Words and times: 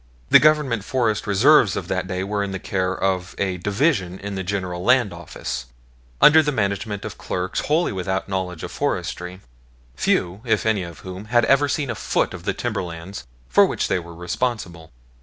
The 0.31 0.39
Government 0.39 0.83
forest 0.83 1.27
reserves 1.27 1.75
of 1.75 1.87
that 1.89 2.07
day 2.07 2.23
were 2.23 2.43
in 2.43 2.49
the 2.49 2.57
care 2.57 2.91
of 2.97 3.35
a 3.37 3.57
Division 3.57 4.17
in 4.17 4.33
the 4.33 4.41
General 4.43 4.83
Land 4.83 5.13
Office, 5.13 5.67
under 6.19 6.41
the 6.41 6.51
management 6.51 7.05
of 7.05 7.19
clerks 7.19 7.59
wholly 7.67 7.91
without 7.91 8.27
knowledge 8.27 8.63
of 8.63 8.71
forestry, 8.71 9.41
few 9.95 10.41
if 10.43 10.65
any 10.65 10.81
of 10.81 11.01
whom 11.01 11.25
had 11.25 11.45
ever 11.45 11.69
seen 11.69 11.91
a 11.91 11.93
foot 11.93 12.33
of 12.33 12.45
the 12.45 12.53
timberlands 12.55 13.27
for 13.47 13.67
which 13.67 13.89
they 13.89 13.99
were 13.99 14.15
responsible. 14.15 14.89